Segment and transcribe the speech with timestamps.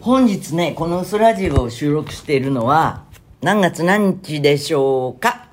[0.00, 3.02] 本日ね、このウソラジオを収録しているのは、
[3.42, 5.48] 何月何日でしょうか？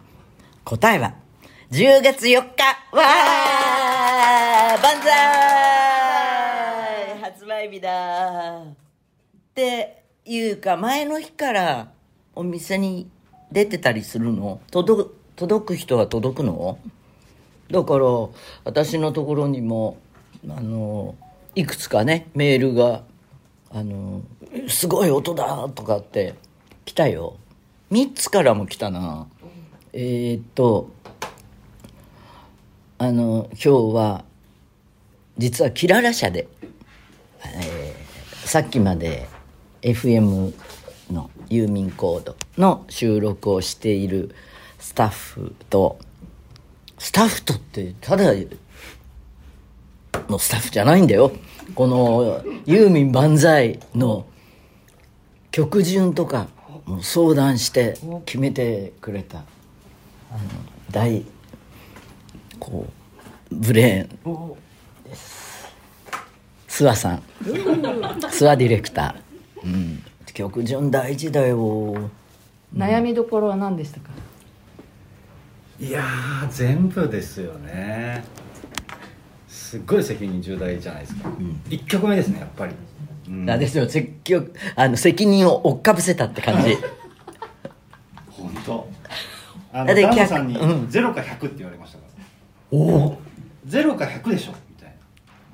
[0.64, 1.16] 答えは、
[1.72, 2.32] 10月4日。
[2.32, 7.18] わー万歳！
[7.22, 8.62] 発売日だ。
[8.62, 8.66] っ
[9.56, 11.92] ていうか、前の日から
[12.36, 13.10] お店に
[13.52, 14.62] 出てたりするの？
[14.70, 16.78] 届く、届く人は届くの？
[17.72, 18.06] だから、
[18.64, 19.98] 私のところにも、
[20.48, 21.16] あの、
[21.56, 23.02] いくつかね、メールが、
[23.76, 24.24] あの、
[24.68, 26.34] すごい音だとかって
[26.86, 27.36] 来たよ。
[27.92, 29.28] 3つからも来たな。
[29.94, 30.90] えー、っと、
[32.98, 34.26] あの、今日は、
[35.38, 36.48] 実はキララ社で、
[37.44, 38.06] えー
[38.46, 39.28] さっきまで
[39.82, 40.54] FM
[41.12, 44.36] の郵便コードの収録をしている
[44.78, 45.98] スタッフと、
[47.00, 48.34] スタッフとってただ
[50.30, 51.32] のスタッフじゃないんだよ。
[51.74, 54.26] このユーミン万歳の
[55.52, 56.48] 曲順とか
[56.86, 59.40] も相談して決めてくれた。
[59.40, 60.40] あの
[60.92, 61.26] 大
[62.60, 62.88] こ
[63.52, 64.56] うブレーン
[65.04, 65.68] です。
[66.68, 67.24] 諏訪さん。
[67.42, 72.10] 諏訪ディレクター、うん、曲順大事だよ。
[72.76, 74.10] 悩みどころは何でしたか、
[75.80, 78.26] いやー全部ですよね
[79.66, 81.30] すっごい責任重大じゃないですか、
[81.72, 82.74] 一1曲目ですねやっぱり、
[83.28, 83.46] うん。
[83.48, 86.78] なんですよ積極あの責任を追っかぶせたって感じ。
[88.30, 88.88] 本当。
[89.74, 90.86] あのだって旦那さんにうん。
[90.86, 92.78] 0か100って言われましたから。
[92.78, 93.18] おお。
[93.68, 94.94] 0か100でしょみたい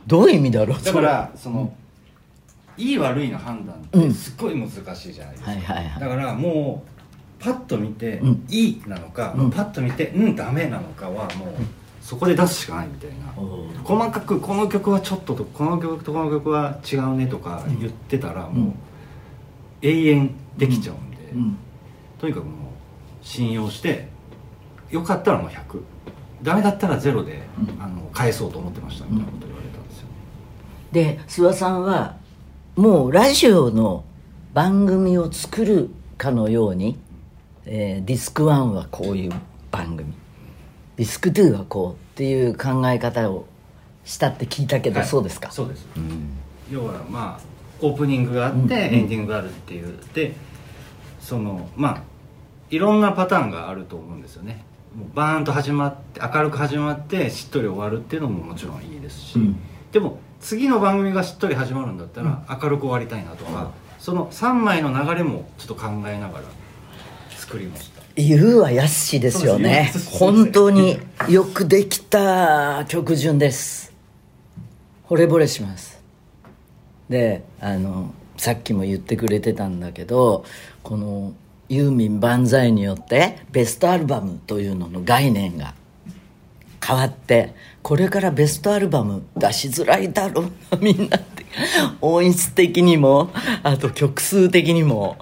[0.05, 1.73] どういう意味だろうなだからその、
[2.75, 6.01] いい悪いの判断ってすっごい難しいじゃないですか、はいはいはい。
[6.01, 8.45] だからもうパッと見て、うん。
[8.49, 9.51] いいなのか、うん。
[9.51, 11.49] パッと見てうんダメなのかはもう、
[12.01, 13.33] そこで出すしかないみたいな、
[13.83, 18.73] 細かくこの曲はちょっととこの曲とこの曲は違うねとか言ってたらもう
[19.81, 21.57] 永遠できちゃうんで、うん。
[22.19, 22.55] とにかくもう
[23.21, 24.09] 信用して
[24.89, 25.81] よかったらもう100
[26.43, 27.81] ダメだったらゼロで、うん。
[27.81, 30.07] あの返そうと思ってましたみたいなこと言われたんですよ、
[30.91, 32.17] で諏訪さんは
[32.75, 34.03] もうラジオの
[34.53, 36.97] 番組を作るかのように、
[37.65, 39.31] えーディスク1はこういう
[39.71, 40.13] 番組
[41.01, 43.47] ディスク2はこうっていう考え方を
[44.05, 45.09] したって聞いたけど、はい。
[45.09, 45.49] そうですか？
[45.49, 45.87] そうです。
[45.97, 46.29] うん。
[46.69, 47.43] 要はまあ
[47.83, 49.97] オープニングがあって、うんエンディングがあるっていう。
[50.13, 50.35] で
[51.19, 52.03] そのまあ
[52.69, 54.63] いろんなパターンがあると思うんですよね。
[54.95, 59.57] もうバーンと始まって明るく始まってしっとり終わるっていうのももちろんいいですし、うん。
[59.91, 66.43] でも次の番組がしっとり始まるんだったら明るく終わりたいなとか、その3枚の流れもちょっと考えながら
[67.31, 69.91] 作りました言うはやすしですよね。
[70.11, 70.99] 本当に
[71.29, 73.93] よくできた曲順です。
[75.07, 76.01] 惚れ惚れします。
[77.09, 80.45] であのさっきも言ってくれてたんだけど
[80.83, 81.33] この
[81.69, 85.73] ユーミン万歳によってベストアルバムというのの概念が
[86.85, 91.41] 変わってこれからベストアルバム出しづらいだろうなみんなって。
[91.99, 93.29] 音質的にも
[93.63, 95.17] あと曲数的にも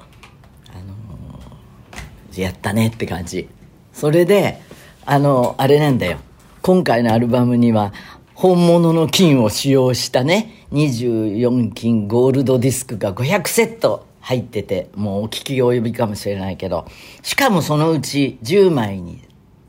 [2.38, 3.50] やったねって感じ。
[3.94, 4.62] それで
[5.06, 6.20] あのあれなんだよ。
[6.62, 7.94] 今回のアルバムには
[8.34, 16.86] 本物の金を使用したね24金ゴールドディスクが500セット入っててもうお聞き及びかもしれないけど
[17.24, 19.24] しかもそのうち10枚に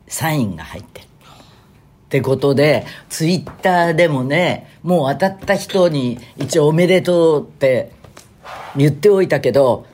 [0.09, 1.07] サインが入ってる。
[1.07, 7.93] ってことで、ツイッターでもね、もう当たった人に一応おめでとうって
[8.75, 9.87] 言っておいたけど、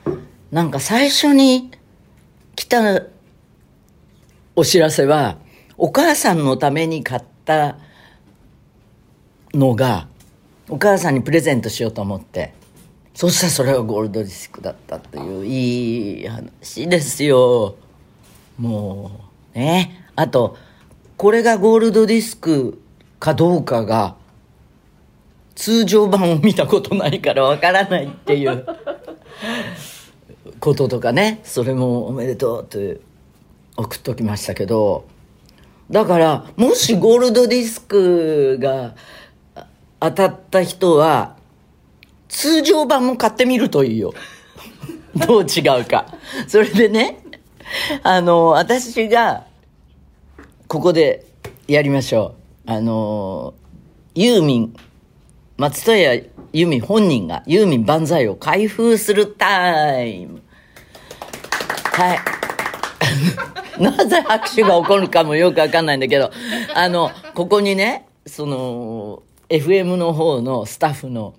[0.49, 1.69] なんか最初に
[2.57, 3.03] 来た
[4.55, 5.37] お知らせは、
[5.77, 7.77] お母さんのために買った
[9.53, 10.07] のが、
[10.67, 12.53] お母さんにプレゼントしようと思って、
[13.13, 17.75] そしたらそれがゴールドディスクだったっていう、いい話ですよ。
[18.57, 20.09] もう、ね。
[20.15, 20.57] あと、
[21.15, 22.81] これがゴールドディスク
[23.19, 24.15] かどうかが、
[25.53, 28.65] 通常版を見たことないからわからないっていう
[30.67, 32.99] こととかね、それもおめでとうって
[33.77, 35.07] 送っときましたけど、
[35.89, 38.93] だから、もしゴールドディスクが
[40.01, 41.37] 当たった人は、
[42.27, 44.13] 通常版も買ってみるといいよ。
[45.15, 46.13] どう違うか。
[46.49, 47.23] それでね、
[48.03, 49.45] あの、私が、
[50.67, 51.25] ここで
[51.69, 52.35] やりましょ
[52.67, 52.71] う。
[52.71, 53.53] あの、
[54.15, 54.75] ユーミン、
[55.55, 60.41] 松任谷由実本人がユーミン万歳を開封するタイム。
[61.97, 62.19] はい。
[63.81, 66.31] なぜ拍手が起こるかもよくわかんないんだけど、
[66.75, 71.33] あの、ここにね、その、FM の方のスタッフの、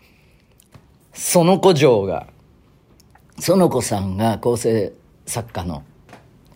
[1.12, 2.26] その子嬢が、
[3.40, 4.93] 園子さんが構成
[5.26, 5.84] 作家の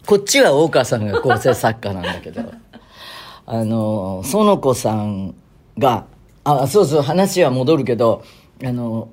[0.04, 2.42] こっちは大川さんが構成作家なんだけど
[3.46, 5.34] あの園子さん
[5.78, 6.06] が
[6.42, 8.24] あそうそう話は戻るけど
[8.64, 9.08] あの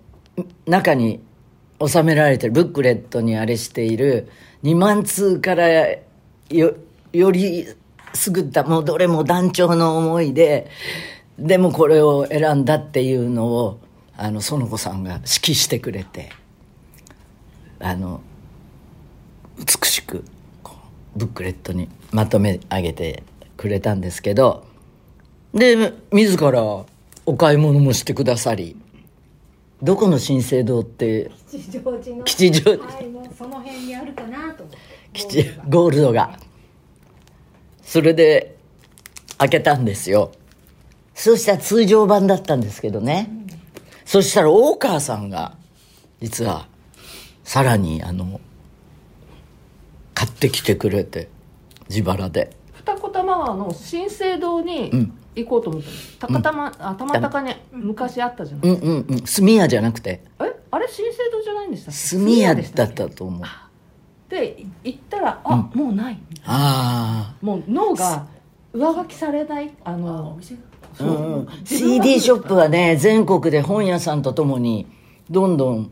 [0.65, 1.19] 中に
[1.85, 4.29] 収められてるブックレットにあれしている
[4.63, 5.67] 2万通から
[6.49, 6.75] よ
[7.13, 10.69] より優ったもうどれも団長の思いで
[11.37, 13.79] でもこれを選んだっていうのを
[14.17, 16.31] あの園子さんが指揮してくれて
[17.79, 18.21] あの
[19.57, 20.25] 美しく
[21.15, 23.23] ブックレットにまとめ上げて
[23.55, 24.65] くれたんですけど
[25.53, 26.61] で自ら
[27.25, 28.75] お買い物もしてくださり
[29.81, 31.31] どこの新生堂って？
[31.49, 32.23] 吉祥寺の。
[32.23, 32.83] 吉祥寺。
[32.83, 33.05] はい
[33.37, 34.77] その辺にあるかなと思って。
[35.13, 36.37] 吉ゴールドが。
[37.81, 38.57] それで
[39.37, 40.31] 開けたんですよ。
[41.15, 43.29] そうしたら通常版だったんですけどね、
[44.05, 45.55] そしたら大川さんが
[46.21, 46.67] 実は
[47.43, 48.41] さらにあの
[50.13, 51.29] 買ってきてくれて
[51.89, 52.55] 自腹で。
[52.73, 55.81] 二子玉川の新生堂にうん行こうと思っ
[56.19, 59.21] たの、高玉、あ玉高に昔あったじゃない、うんうんうん。
[59.21, 60.23] 炭屋じゃなくて。
[60.39, 60.59] え？
[60.71, 60.87] あれ？
[60.87, 62.25] 新生堂じゃないんでしたっけ？
[62.25, 63.41] 炭屋でしたっけだったと思う。
[63.43, 63.69] あ。
[64.29, 66.19] で行ったらあ、もうない。
[66.45, 68.27] あもう脳が
[68.73, 69.71] 上書きされない。
[69.83, 70.57] あのー、
[70.99, 71.03] う。
[71.03, 74.85] んうん、CD ショップはね全国で本屋さんとともに
[75.29, 75.91] どんどん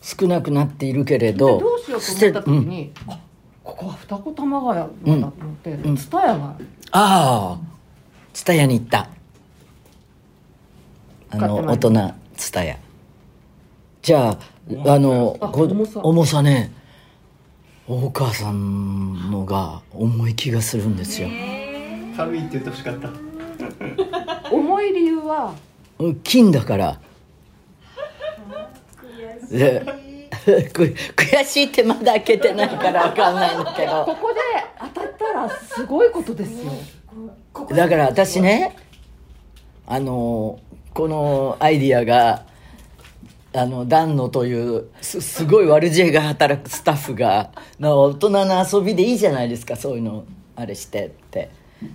[0.00, 3.18] 少なくなっているけれでどどうしようと思った時に、あ
[3.62, 4.88] ここは二子玉川なん
[5.20, 5.96] だと思ってん。
[5.96, 6.56] 蔦屋が。
[6.92, 7.60] ああ
[8.44, 9.08] 蔦屋に行った。
[11.30, 12.78] あの大人蔦屋。
[14.00, 14.38] じゃあ
[14.86, 16.00] あの重さ。
[16.02, 16.72] 重さね。
[17.88, 21.28] 大川さんのが重い気がするんですよ。
[22.16, 23.10] 軽いって言ってほしかった。
[24.52, 25.54] 重い理由は？
[25.98, 27.00] うん金だから。
[29.50, 29.84] で
[30.72, 30.84] く
[31.16, 34.04] 悔しいってまだ開けてないから分かんないんだけど。
[34.04, 34.40] ここで
[34.94, 36.72] 当たったらすごいことですよ
[37.74, 38.76] だから私ね
[39.86, 40.60] あの
[40.94, 42.44] このアイディアが
[43.54, 50.24] あの丹野というすすごい悪知恵が働くスタッフがな大人の遊びでいいじゃないですかそういうの
[50.54, 51.50] あれしてって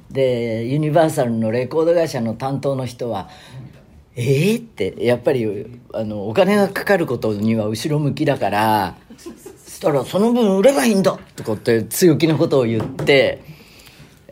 [0.10, 3.30] でユニバーサルのレコード会社の担当の人は
[4.15, 9.30] 「ええってやっぱりあのお金がかかることには後ろ向きだからそ
[9.69, 13.42] したら「その分売ればいいんだ!」とかって強気なことを言って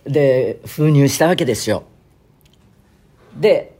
[0.06, 1.83] で封入したわけですよ。
[3.38, 3.77] で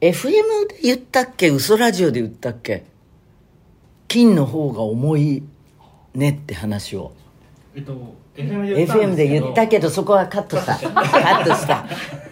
[0.00, 1.48] FM で言ったっけ？
[1.48, 2.84] 嘘ラジオで言ったっけ？
[4.06, 5.42] 金の方が重い
[6.14, 7.12] ねって話を。
[7.74, 9.90] えっと FM で言ったけど。
[9.90, 10.76] そこはカットした。
[10.76, 11.86] カットした。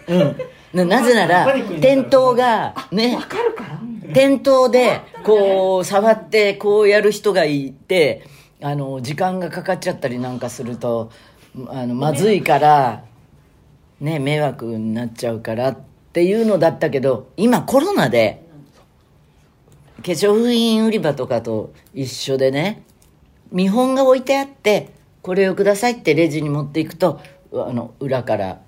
[0.06, 0.37] うん。
[0.72, 3.81] ななぜなら店頭がねかるから。
[4.14, 8.25] 店頭でこう触ってこうやる人がいて
[8.62, 11.11] あの時間がかかっちゃったりなんかすると
[11.69, 13.05] あのまずいから
[14.00, 15.79] ね迷惑になっちゃうからっ
[16.12, 18.44] ていうのだったけど今コロナで
[19.99, 22.85] 化粧品売り場とかと一緒でね
[23.50, 24.93] 見本が置いてあって
[25.23, 27.20] これをくださいってレジに持っていくと
[27.53, 28.61] あの裏から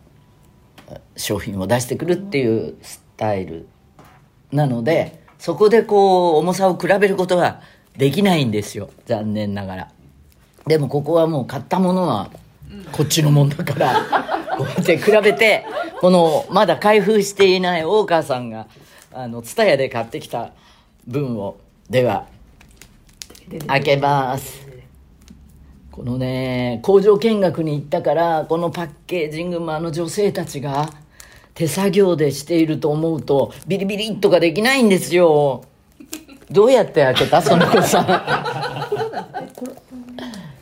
[1.16, 3.68] 商品を出してくるっていうスタイル
[4.50, 7.60] なのでそこでこう重さを比べることは
[7.96, 9.92] できないんですよ残念ながら。
[10.66, 12.30] でもここはもう買ったものは
[12.92, 14.04] こっちのもんだから。
[14.58, 15.64] こうやって比べて
[16.00, 18.66] このまだ開封していない大川さんが
[19.12, 20.50] あの蔦屋で買ってきた
[21.06, 21.58] 分を
[21.88, 22.26] では
[23.68, 24.66] 開けます。
[25.92, 30.90] このね工場見学に行ったからこのパッケージングもあの女性たちが
[31.54, 35.64] 手作業でしていると思うとビリビリとかできないんですよ。
[36.50, 37.42] どうやって開けた？
[37.42, 38.06] その子さん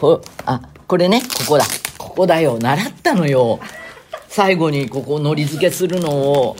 [0.00, 1.64] こあこれねここだ。
[1.98, 2.58] ここだよ。
[2.58, 3.58] 習ったのよ。
[4.28, 6.56] 最後にここのり付けするのを。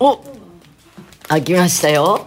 [0.00, 0.24] お
[1.28, 2.26] 開きましたよ。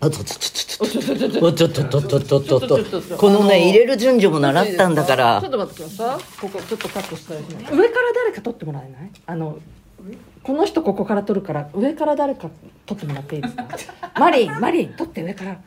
[0.00, 9.58] あとちょちょちょちょちょちょちょちょちょちょちょこのね入れる順序も習ったんだからちょっと待ってくださいここちょっとカットしたいですね上から誰か撮ってもらえないあの
[10.44, 12.48] この人ここから撮るから上から誰か
[12.86, 13.66] 撮ってもらっていいですか
[14.20, 15.60] マリンマリン撮って上から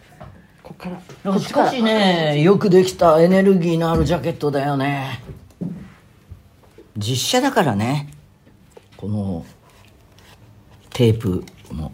[0.82, 0.90] か
[1.24, 1.40] ら。
[1.40, 3.22] しかしねよくできた。
[3.22, 5.22] エネルギーのあるジャケットだよね。
[6.98, 8.12] 実写だからね。
[8.98, 9.46] この
[10.90, 11.92] テープも。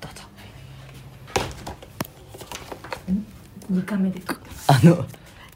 [0.00, 0.22] どうぞ。
[3.70, 4.20] 2カメで。
[4.66, 5.04] あの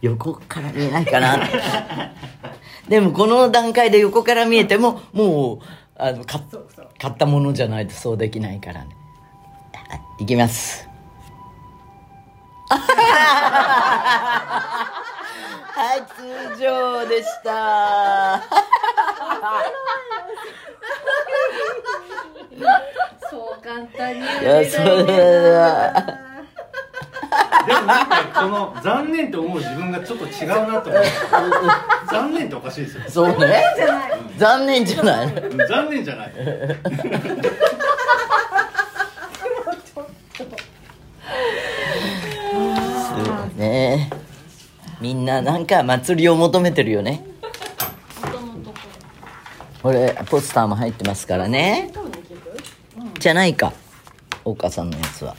[0.02, 1.48] 横から見えないかな。
[2.88, 5.58] でもこの段階で横から見えてももう
[5.96, 6.40] あの買
[7.10, 8.96] ったものじゃないとそうできないからね。
[9.72, 10.87] はいいきます
[15.78, 16.02] はい
[16.56, 18.42] 通常でした。
[23.30, 25.92] そう簡単にいやそれは
[27.66, 31.02] でもなんかこの残念と思う自分がちょっと違うなと思う。
[32.10, 33.02] 残念っておかしいですよ。
[33.08, 33.62] そうね。
[34.38, 35.26] 残念じゃない。
[35.26, 35.58] うん。
[35.68, 36.32] 残念じゃない
[45.00, 47.24] みんななんか祭りを求めてるよね。
[49.82, 51.92] これポスターも入ってますからね。
[53.18, 53.72] じゃないか。
[54.44, 55.36] 大川さんのやつは。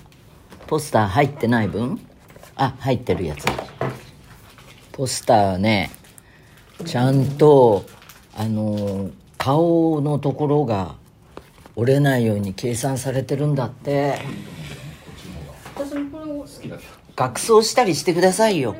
[0.67, 1.99] ポスター入ってない分。
[2.55, 3.45] あ入ってるやつ。
[4.93, 5.91] ポスターね
[6.85, 7.85] ちゃんと
[8.35, 10.95] あの顔のところが
[11.75, 14.19] 折れないように計算されてるんだって。
[17.15, 18.75] 額装したりしてくださいよ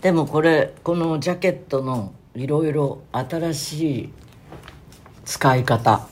[0.00, 4.12] でもこれこのジャケットのいろいろ新しい
[5.24, 6.06] 使い方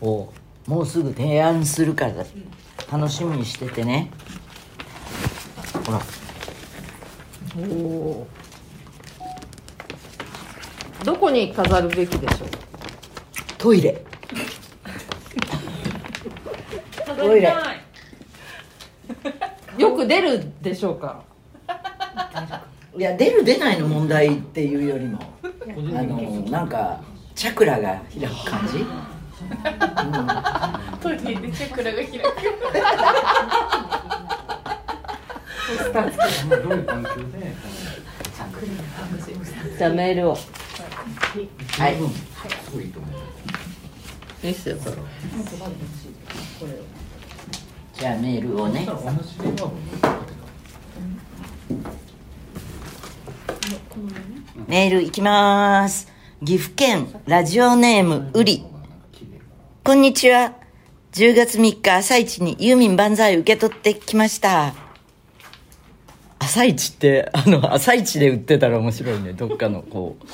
[0.00, 0.32] を
[0.66, 2.24] もうすぐ提案するから
[2.90, 4.10] 楽しみにしててね。
[5.86, 6.00] ほら。
[11.04, 12.48] どこに飾るべきでしょう？
[13.56, 14.04] トイレ。
[17.16, 17.54] トイレ。
[19.78, 21.22] よく出るでしょうか？
[23.00, 27.00] いや出る出ないの問題っていうよりもあのなんか
[27.34, 28.84] チャクラが開く感じ？
[31.00, 32.12] トイレでチャクラが開く。
[36.50, 37.54] どういう環境で
[39.78, 40.34] じゃあメールを。
[40.34, 40.38] は
[41.88, 41.96] い。
[41.96, 42.02] す
[42.70, 42.84] ごい。
[42.84, 44.96] いいと思ういいっすよそれ。
[47.94, 48.92] じゃあメールをね同
[49.22, 49.72] じ電話
[54.00, 56.08] 番メールいきます。
[56.44, 58.64] 岐阜県ラジオネームうり。
[59.84, 60.54] こんにちは。
[61.12, 64.74] 10月3日朝一にユーミン万歳受け取ってきました。
[66.38, 69.32] 朝一ってあの朝一で売ってたら面白いね。
[69.32, 70.24] どっかのこう。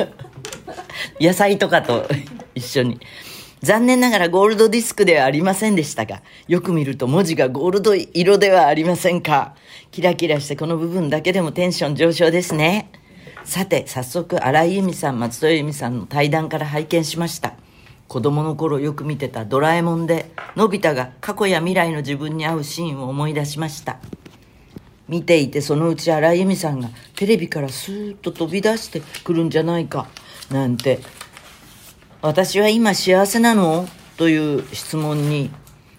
[1.22, 2.08] 野菜とかと
[2.54, 3.00] 一緒に。
[3.62, 9.54] 残念ながらゴールドディスクではありませんでしたが、よく見ると文字がゴールド色ではありませんか。
[9.90, 12.90] キラキラしてこの部分だけでもテンション上昇ですね。
[13.44, 17.54] さて、早速、荒井由実さん、松戸由実さんの対談から拝見しました。
[18.06, 23.98] 子供の頃よく見てたドラえもんで、のび太が過去や未来の自分に合うシーンを思い出しました。
[25.08, 30.08] 見ていてそのうち荒井由実さんがテレビからスーッと飛び出してくるんじゃないか、
[30.50, 31.00] なんて
[32.22, 33.88] 私は今幸せなの？
[34.16, 35.50] という質問に、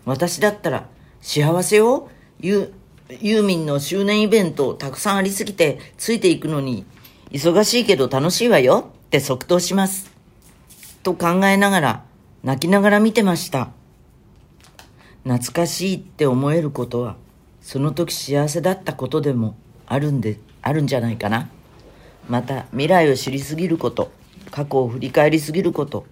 [0.05, 0.87] 私だったら
[1.21, 2.09] 幸せよ？
[2.39, 2.73] ユ
[3.19, 6.85] ユーミンの周年イベントたくさんありすぎてついていくのに、
[7.31, 10.11] 忙しいけど楽しいわよって即答します。
[11.03, 12.03] と考えながら、
[12.43, 13.69] 泣きながら見てました。
[15.23, 17.15] 懐かしいって思えることは、
[17.61, 21.49] その時幸せだったことでもあるんで、あるんじゃないかな。
[22.31, 24.11] また未来を知りすぎること
[24.51, 26.05] 過去を振り返りすぎること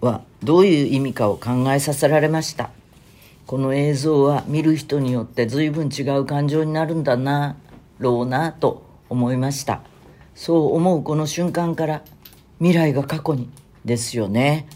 [0.00, 2.70] はどういう意味かを考えさせられました
[3.46, 7.56] この映像は見る人によって随分違う感情になるんだな
[7.98, 9.82] ろうなと思いました。
[10.34, 12.02] そう思うこの瞬間から
[12.58, 13.48] 未来が過去に
[13.84, 14.68] ですよね。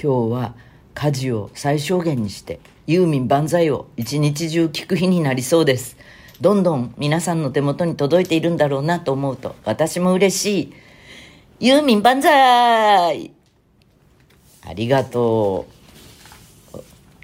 [0.00, 0.54] 今日は
[0.94, 5.96] 家事を最小限にしてユーミン万歳を一日中聞く日になりそうです。
[6.40, 10.72] どんどん皆さんの手元に届いているんだろうなと思うと私も嬉しい。
[11.60, 13.32] ユーミン万歳！
[14.64, 15.78] ありがとう。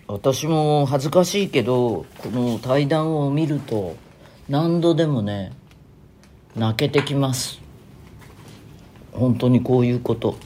[0.06, 3.96] 私も恥ずかしいけどこの対談を見ると
[4.48, 5.52] 何度でもね
[6.56, 7.60] 泣けてきます。
[9.12, 10.36] 本当にこういうこと、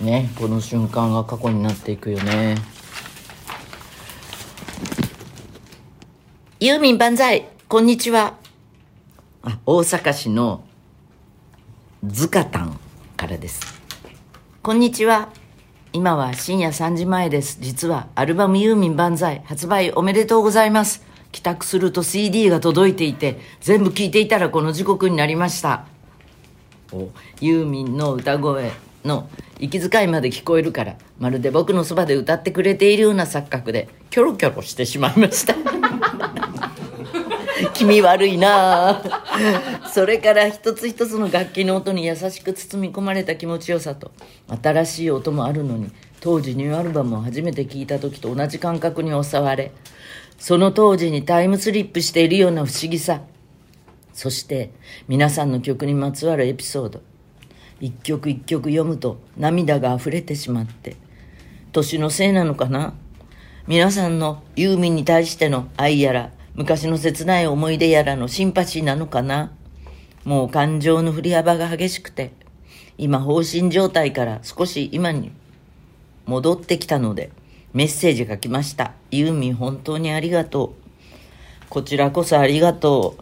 [0.00, 0.30] うん、ね。
[0.36, 2.56] この瞬間が過去になっていくよね。
[6.60, 7.48] ユーミン万歳。
[7.68, 8.34] こんにちは。
[9.42, 10.64] あ大阪市の
[12.06, 12.80] ズカタン
[13.16, 13.60] からです。
[14.62, 15.28] こんにちは。
[15.92, 17.58] 今は深夜3時前です。
[17.60, 21.13] 実はアルバムユーミン万歳発売おめでとうございます。
[21.34, 25.84] 帰宅すると CD が届いていて全部聞いていたらこの時刻になりました。
[26.92, 27.08] お。
[27.40, 28.70] ユーミンの歌声
[29.04, 35.56] の息遣いまで聞こえるからまるで僕のそばで歌ってくれているような錯覚でキョロキョロしてしまいました。
[37.74, 38.90] 気味悪いな。
[38.90, 39.02] あ
[39.92, 44.12] それから一つ一つの楽器の音に優しく包み込まれた気持ちよさと
[44.62, 49.72] 新しい音もあるのに当時ニューアルバムを初めて聴いた時と同じ感覚に襲われ
[50.44, 53.22] その当時にタイムスリップしているような不思議さ。
[54.12, 54.72] そして
[55.08, 57.00] 皆さんの曲にまつわるエピソード。
[57.80, 60.96] 一曲一曲読むと涙が溢れてしまって。
[61.72, 62.92] 年のせいなのかな？
[63.66, 69.50] 皆さんのユーミンに対しての愛やら昔の切ない思い出やらのシンパシーなのかな？
[70.24, 72.32] もう感情の振り幅が激しくて
[72.98, 75.32] 今放心状態から少し今に
[76.26, 77.30] 戻ってきたので。
[77.74, 78.92] メッセージが来ました。
[79.10, 81.66] ユーミン本当にありがとう。
[81.68, 83.16] こちらこそありがと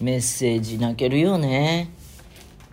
[0.00, 0.02] う。
[0.02, 1.90] メッセージ泣けるよね。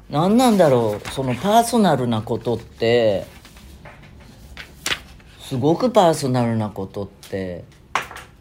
[0.10, 1.10] 何なんだろう。
[1.10, 3.26] そのパーソナルなことって。
[5.42, 7.66] すごくパーソナルなことって。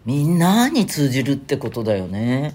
[0.07, 2.55] みんなに通じるってことだよね。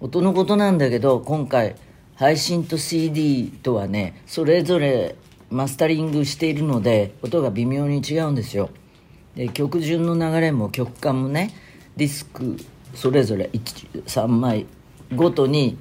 [0.00, 1.76] 音のことなんだけど今回
[2.16, 5.14] 配信と CD とはねそれぞれ
[5.48, 8.70] マスタリングしているので音が微妙に違うんですよ。
[9.34, 11.54] で曲順の流れも曲間もね
[11.96, 12.56] ディスク
[12.94, 14.66] それぞれ3枚
[15.14, 15.78] ごとに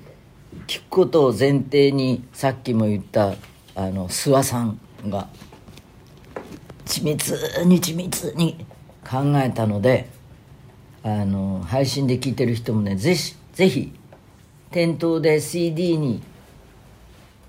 [0.68, 3.36] 聞くことを前提にさっきも言った
[3.75, 5.27] あの諏訪さんが
[6.86, 7.32] 緻密
[7.65, 8.65] に緻密に
[9.08, 10.10] 考えたので
[11.03, 13.94] あの配信で聞いてる人もねぜひぜひ
[14.72, 16.22] 店頭で CD に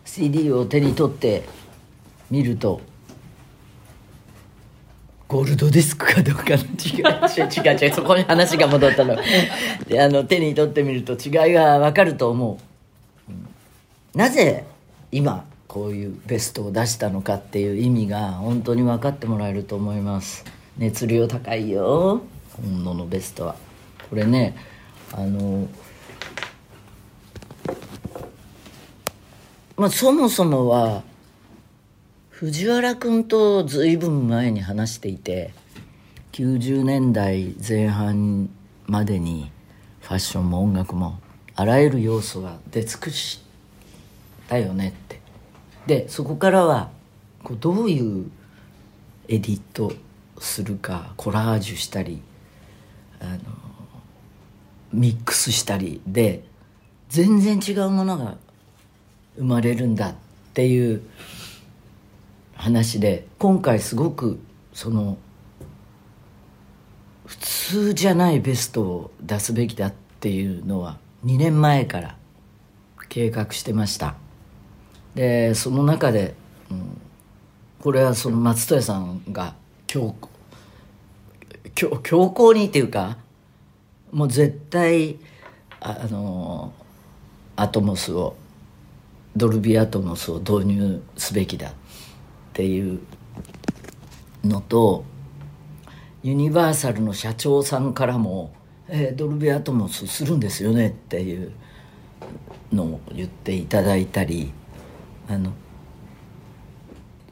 [0.05, 1.45] CD を手に取って
[2.31, 2.81] 見ると
[5.31, 9.17] ゴールドディスクかどうかの違いう違う違うそこに話が戻ったの。
[9.87, 12.59] であの手に取ってみると違いが分かると思
[13.29, 13.49] う、うん。
[14.13, 14.65] なぜ
[15.13, 20.45] 今こういうベストを出したのかっていう意味が本当に分かってもらえると思います。
[20.77, 22.23] 熱量高いよ。
[22.57, 23.55] 本物のベストは。
[24.09, 24.57] これね
[25.13, 25.69] あの
[29.77, 31.05] まあそもそもは
[32.41, 35.53] 藤原君と随分前に話していて
[36.33, 38.49] 90年代前半
[38.87, 39.51] までに
[40.01, 41.21] ファッションも音楽も
[41.55, 43.43] あらゆる要素が出尽くし
[44.49, 45.21] たよねって。
[45.87, 46.89] でそこからは
[47.45, 48.31] こうどういう
[49.29, 49.93] エディット
[50.39, 52.23] するかコラージュしたり
[53.21, 53.39] あの
[54.95, 56.43] ミックスしたりで
[57.11, 58.39] 全然違うものが
[59.37, 60.15] 生まれるんだっ
[60.55, 61.03] ていう
[62.61, 64.39] 話で今回すごく
[64.75, 65.17] その
[67.25, 72.17] 普通じゃないベストを出すべきだっていうのは2年前から
[73.09, 74.15] 計画してました。
[75.15, 76.35] でその中で、
[76.71, 77.01] うん、
[77.81, 79.55] これはその松任谷さんが
[79.87, 80.15] 強
[81.75, 83.17] 強強硬にっていうか
[84.13, 85.19] もう絶対
[85.81, 86.75] ああの
[87.57, 88.37] アトモスを
[89.35, 91.73] ドルビーアトモスを導入すべきだ
[92.61, 93.01] っていう
[94.45, 95.03] のと
[96.23, 98.53] ユニバーサルの社長さんからも
[98.87, 101.53] 「えードルビアトモスするんですよね」っていう
[102.71, 104.53] のを言っていただいたり
[105.27, 105.55] あの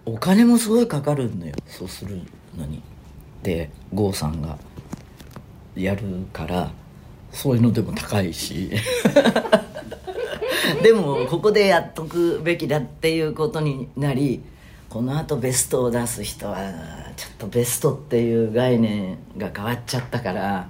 [0.07, 2.23] お金もすごいかかるのよそうする
[2.57, 2.83] のに。
[3.43, 4.57] で郷さんが
[5.77, 6.73] やるから
[7.31, 8.71] そういうのでも高いし
[10.83, 14.43] でもここでやっとくべきだっていうことになり
[14.91, 16.57] このあとベストを出す人は
[17.17, 20.69] ちょっとベストっていう概念が変わっちゃったから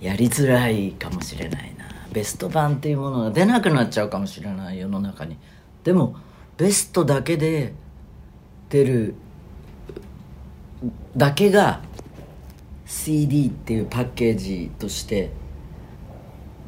[0.00, 1.84] やりづらいかもしれないな。
[2.12, 5.36] ベスト版っていうものが出なくなっちゃうかもしれない世の中に。
[5.84, 6.16] でも
[6.56, 7.74] ベストだけで
[8.70, 9.14] 出る
[11.16, 11.80] だけが
[12.86, 15.30] CD っていうパッケージとして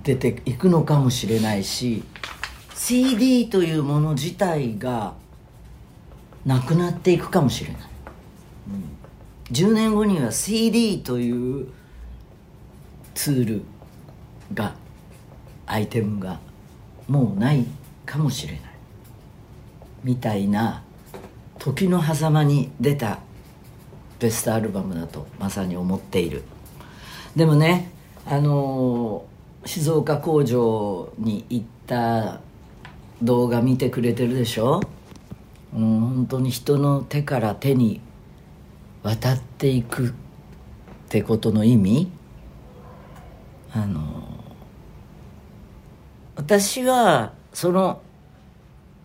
[0.05, 2.05] 出ていくのかもしれないし
[2.75, 5.15] CD というもの自体が
[6.47, 7.83] なくなっていくかもしれない、
[9.51, 11.69] うん、10年後には CD という
[13.15, 13.63] ツール
[14.55, 14.75] が
[15.67, 16.39] アイテムが
[17.09, 17.67] もうない
[18.07, 18.63] かもしれない
[20.05, 20.83] みたいな
[21.59, 23.19] 時の狭間に出た
[24.21, 26.45] ベストアルバムだとまさに思っている。
[27.35, 27.91] でもね
[28.25, 32.41] あのー静岡工場に行った
[33.21, 34.81] 動画見てくれてるでしょ？
[35.77, 38.01] うん本当に人の手から手に
[39.03, 40.13] 渡っていくっ
[41.09, 42.11] てことの意味？
[43.73, 44.01] あの
[46.35, 48.01] 私はその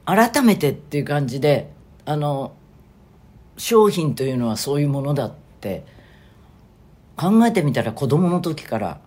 [0.06, 1.72] 改めてっていう感じで
[2.06, 2.54] あの
[3.58, 5.86] 商品というのはそういうものだって
[7.18, 9.02] 考えてみたら子供の時から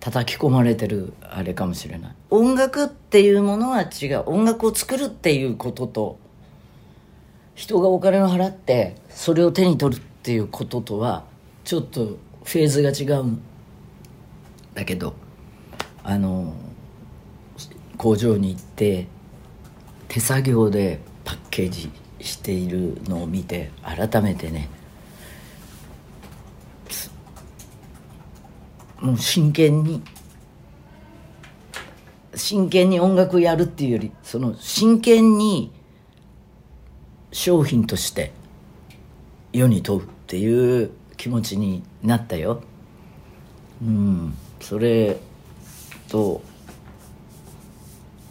[0.00, 2.14] 叩き込まれてるあれかもしれない。
[2.30, 4.22] 音楽っていうものは違う。
[4.26, 6.18] 音楽を作るっていうことと
[7.54, 11.24] 人がお金を払ってそれを手に取るっていうこととは
[11.64, 13.42] ちょっとフェーズが違うん。
[14.74, 15.14] だけど
[16.02, 16.54] あの
[17.96, 19.06] 工場に行って
[20.08, 24.68] 手作業でパッケージしているのを見て改めてね
[29.00, 30.02] もう真剣に
[32.34, 35.70] 真剣に音楽をやるっていうよりその真剣に
[37.32, 38.32] 商品として
[39.52, 42.62] 世に問うっていう気持ちになったよ。
[43.82, 44.36] うん。
[44.60, 45.16] それ
[46.08, 46.42] と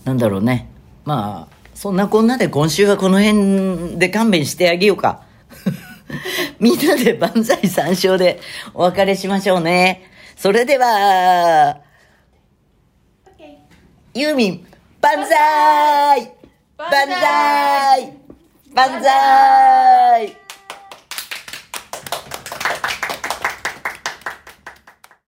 [0.06, 0.70] なんだろうね。
[1.04, 5.24] まあそんなこんなで今週はこの辺で勘弁してあげようか。
[6.60, 8.40] みんなで万歳三唱で
[8.74, 10.04] お別れしましょうね。
[10.36, 11.82] それでは
[14.14, 14.66] ユーミン
[15.00, 16.34] 万歳！
[16.78, 18.21] 万歳
[18.74, 20.41] 万歳